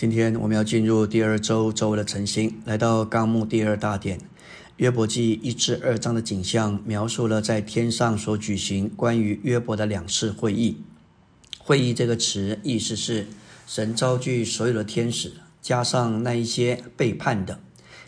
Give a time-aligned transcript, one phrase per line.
[0.00, 4.18] 今天我们要进入第二周周围的晨星，来到纲目第二大点
[4.78, 10.78] 约伯记一至二章的景象，描述了在天上所举行关于约伯的两次会议。
[11.58, 13.26] 会议这个词意思是
[13.66, 17.60] 神召聚所有的天使，加上那一些背叛的，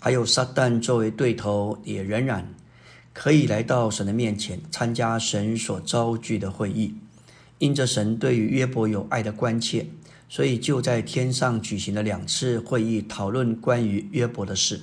[0.00, 2.54] 还有撒旦作为对头，也仍然
[3.12, 6.94] 可以来到神的面前参加神所召聚的会议。
[7.58, 9.88] 因着神对于约伯有爱的关切。
[10.28, 14.80] 所以就在天上举行了两次会议，讨论关于约伯的事。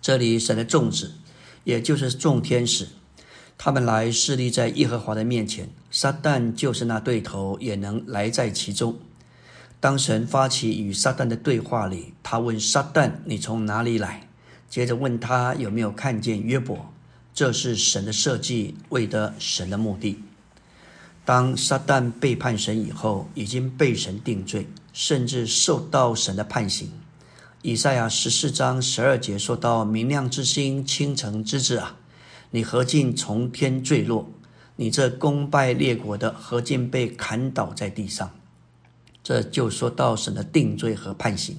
[0.00, 1.12] 这里神的众子，
[1.64, 2.88] 也就是众天使，
[3.56, 5.68] 他们来侍立在耶和华的面前。
[5.90, 8.96] 撒旦就是那对头，也能来在其中。
[9.80, 14.28] 当神发起与撒旦的对话里，他问撒旦：“你从哪里来？”
[14.68, 16.92] 接着问他有没有看见约伯。
[17.32, 20.18] 这是神的设计，为的神的目的。
[21.24, 26.90] 当撒旦背叛神以后，已经被神定罪，甚至受到神的判刑。
[27.62, 31.96] 以赛亚十四章十二节说到：“明亮之星，倾城之子啊，
[32.50, 34.28] 你何竟从天坠落？
[34.76, 38.30] 你这功败列国的，何竟被砍倒在地上？”
[39.24, 41.56] 这就说到神的定罪和判刑。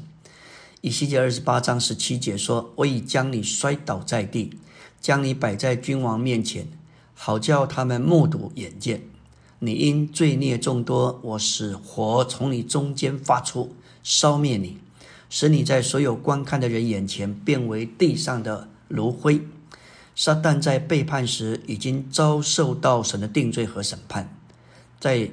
[0.82, 4.60] 以西结二十八章十七节说：“我已将你摔倒在地，
[5.02, 6.68] 将你摆在君王面前，
[7.16, 9.02] 好叫他们目睹眼见。”
[9.60, 14.78] 你因罪孽众多，我使火从你中间发出，烧灭你，
[15.30, 19.42] 使你在所有观看的人眼前变为地上的炉灰。
[20.14, 24.38] 撒旦在背叛时已经遭受到神的定罪和审判，
[25.00, 25.32] 在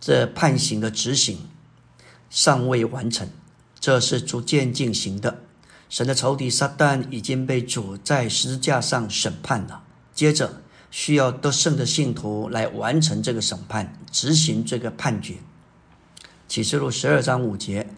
[0.00, 1.38] 这判刑的执行
[2.28, 3.28] 尚未完成，
[3.78, 5.40] 这是逐渐进行的。
[5.88, 10.63] 神的仇敌撒旦已经被主在十字架上审判了，接着。
[10.96, 15.38] 需要得胜的信徒来完成这个审判，执行这个判决。
[16.46, 17.88] 启示录十二章五节，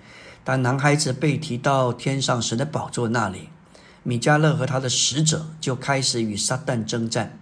[0.43, 3.51] 当男孩子被提到天上神的宝座那里，
[4.03, 7.39] 米迦勒和他的使者就开始与撒旦征战。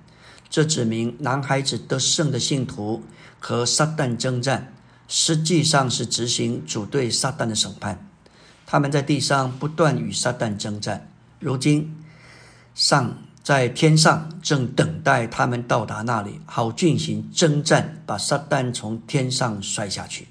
[0.50, 3.05] 这指明男孩子得胜的信徒
[3.39, 4.74] 和撒旦征战，
[5.06, 8.05] 实际上是执行主对撒旦的审判。
[8.67, 11.08] 他们在地上不断与撒旦征战，
[11.39, 11.96] 如今
[12.74, 13.18] 上。
[13.44, 20.28] 在天上正等待他们到达那里，好进行征战，把撒旦从天上摔下去。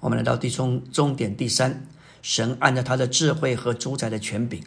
[0.00, 1.86] 我们来到第终终点第三，
[2.20, 4.62] 神按照他的智慧和主宰的权柄，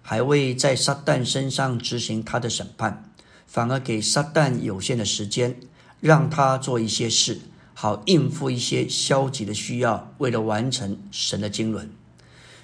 [0.00, 3.12] 还未在撒旦身上执行他的审判，
[3.46, 5.60] 反而给撒旦有限的时间，
[6.00, 7.42] 让他做一些事，
[7.74, 11.90] 好应付一些消极的需要，为了完成神的经纶。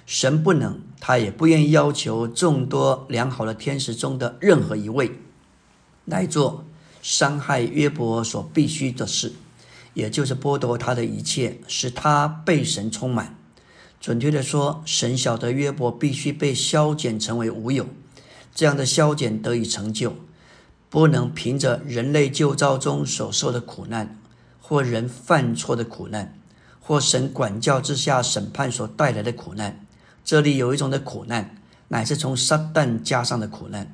[0.05, 5.19] 神不能，他也不愿意要求众多良好的天使中的任何一位
[6.05, 6.63] 来做
[7.01, 9.33] 伤害约伯所必须的事，
[9.95, 13.35] 也就是剥夺他的一切，使他被神充满。
[13.99, 17.87] 准确的说，神晓得约伯必须被削减成为无有，
[18.53, 20.13] 这样的削减得以成就，
[20.91, 24.19] 不能凭着人类旧造中所受的苦难，
[24.61, 26.37] 或人犯错的苦难，
[26.79, 29.84] 或神管教之下审判所带来的苦难。
[30.25, 33.93] 这里有一种的苦难，乃是从撒旦加上的苦难。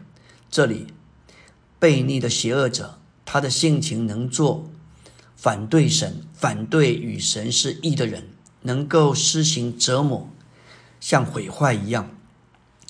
[0.49, 0.87] 这里
[1.77, 4.69] 悖逆的邪恶者，他的性情能做
[5.35, 8.29] 反对神、反对与神是一的人，
[8.61, 10.29] 能够施行折磨，
[11.01, 12.09] 像毁坏一样。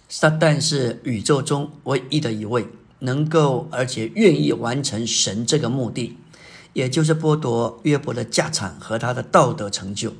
[0.08, 2.68] 撒旦是宇宙中唯一的一位，
[3.00, 6.16] 能够而且愿意完成神这个目的，
[6.74, 10.14] 也就是剥夺约伯的家产和他的道德成就。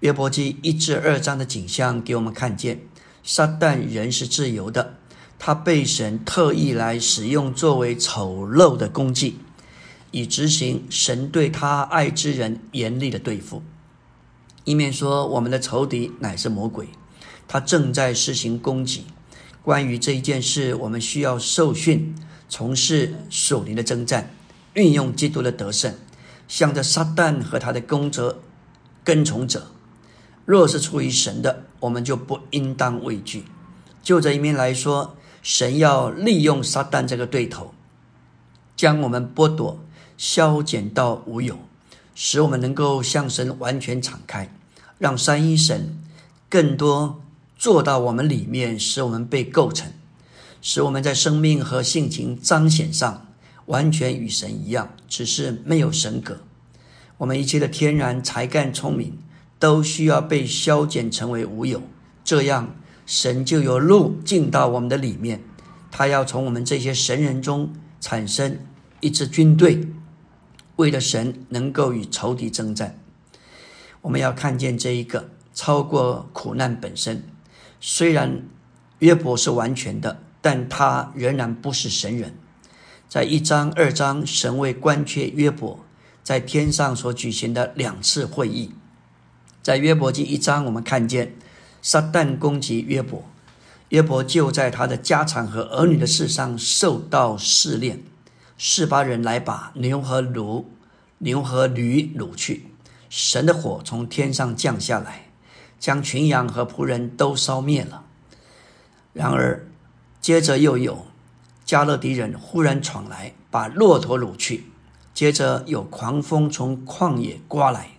[0.00, 2.80] 约伯记一至二章的景象给我们看见，
[3.22, 4.94] 撒旦人是自由的，
[5.38, 9.36] 他被神特意来使用作为丑陋的工具，
[10.10, 13.62] 以执行神对他爱之人严厉的对付。
[14.64, 16.88] 一面说我们的仇敌乃是魔鬼，
[17.46, 19.04] 他正在施行攻击。
[19.62, 22.14] 关于这一件事，我们需要受训，
[22.48, 24.34] 从事属灵的征战，
[24.72, 25.94] 运用基督的得胜，
[26.48, 28.40] 向着撒旦和他的攻者
[29.04, 29.66] 跟从者。
[30.50, 33.44] 若是出于神的，我们就不应当畏惧。
[34.02, 37.72] 就这一面来说，神要利用撒旦这个对头，
[38.74, 39.78] 将我们剥夺、
[40.16, 41.56] 消减到无有，
[42.16, 44.52] 使我们能够向神完全敞开，
[44.98, 45.96] 让三一神
[46.48, 47.22] 更多
[47.56, 49.92] 做到我们里面，使我们被构成，
[50.60, 53.28] 使我们在生命和性情彰显上
[53.66, 56.40] 完全与神一样，只是没有神格。
[57.18, 59.16] 我们一切的天然才干、聪明。
[59.60, 61.82] 都需要被消减成为无有，
[62.24, 62.74] 这样
[63.06, 65.42] 神就有路进到我们的里面。
[65.92, 68.58] 他要从我们这些神人中产生
[69.00, 69.86] 一支军队，
[70.76, 72.98] 为了神能够与仇敌征战。
[74.00, 77.22] 我们要看见这一个超过苦难本身。
[77.80, 78.42] 虽然
[79.00, 82.34] 约伯是完全的，但他仍然不是神人。
[83.08, 85.80] 在一章、二章，神为关切约伯
[86.22, 88.72] 在天上所举行的两次会议。
[89.62, 91.34] 在约伯记一章，我们看见
[91.82, 93.24] 撒旦攻击约伯，
[93.90, 98.02] 约伯就在他的家产和儿女的事上受到试炼。
[98.56, 100.64] 四巴人来把牛和驴、
[101.18, 102.66] 牛和驴掳去，
[103.08, 105.26] 神的火从天上降下来，
[105.78, 108.04] 将群羊和仆人都烧灭了。
[109.12, 109.66] 然而，
[110.20, 111.06] 接着又有
[111.64, 114.60] 加勒底人忽然闯来，把骆驼掳去；
[115.12, 117.90] 接着有狂风从旷野刮来，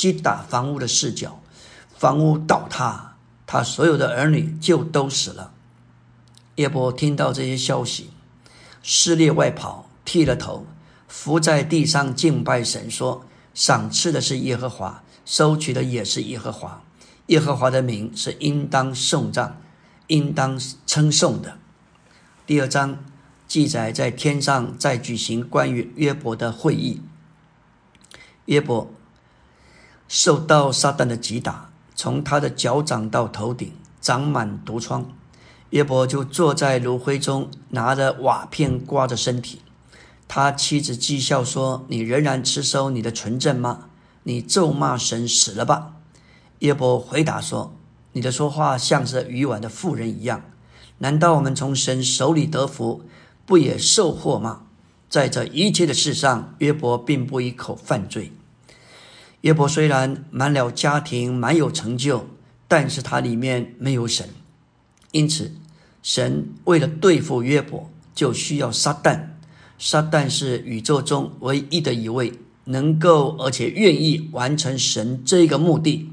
[0.00, 1.42] 击打房屋的四角，
[1.94, 3.16] 房屋倒塌，
[3.46, 5.52] 他所有的儿女就都死了。
[6.54, 8.08] 耶伯听到这些消息，
[8.82, 9.90] 撕裂外袍。
[10.02, 10.64] 剃了头，
[11.06, 16.82] 伏在地上敬拜神，说：“赏赐的是耶和华，收取的也是耶和华。
[17.26, 19.60] 耶和华的名是应当颂赞，
[20.06, 21.58] 应当称颂的。”
[22.46, 23.04] 第二章
[23.46, 27.02] 记载，在天上在举行关于约伯的会议。
[28.46, 28.90] 约伯
[30.12, 35.08] 受到撒旦的击打，从他的脚掌到头顶长满毒疮。
[35.70, 39.60] 约伯就坐在炉灰中，拿着瓦片刮着身体。
[40.26, 43.86] 他妻子讥笑说：“你仍然持守你的纯正吗？
[44.24, 45.92] 你咒骂神死了吧？”
[46.58, 47.76] 耶伯回答说
[48.10, 50.42] ：“你的说话像是愚顽的妇人一样。
[50.98, 53.04] 难道我们从神手里得福，
[53.46, 54.62] 不也受祸吗？”
[55.08, 58.32] 在这一切的事上，约伯并不一口犯罪。
[59.42, 62.26] 约伯虽然满了家庭，蛮有成就，
[62.68, 64.28] 但是他里面没有神，
[65.12, 65.52] 因此
[66.02, 69.28] 神为了对付约伯，就需要撒旦。
[69.78, 72.34] 撒旦是宇宙中唯一的一位
[72.64, 76.10] 能够而且愿意完成神这个目的，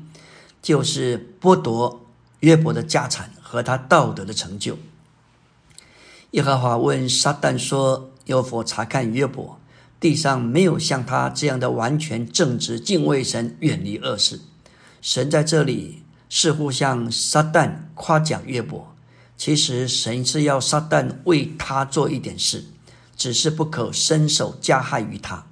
[0.61, 2.05] 就是剥夺
[2.39, 4.77] 约伯的家产和他道德的成就。
[6.31, 9.59] 耶和华问撒旦说：“有否查看约伯？
[9.99, 14.39] 地上没有像他这样的完全正直、敬畏神、远离恶事。”
[15.01, 18.95] 神在这里似乎向撒旦夸奖约伯，
[19.37, 22.65] 其实神是要撒旦为他做一点事。
[23.17, 25.47] 只是不可伸手加害于他。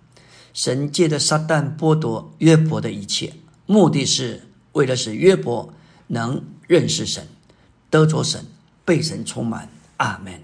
[0.54, 3.34] 神借着撒旦剥夺约伯的一切，
[3.66, 4.44] 目的是
[4.74, 5.74] 为了使约伯
[6.06, 7.28] 能认识神，
[7.90, 8.46] 得着神，
[8.86, 9.68] 被神充满。
[9.98, 10.40] 阿门。